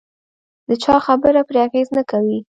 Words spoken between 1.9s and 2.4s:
نه کوي.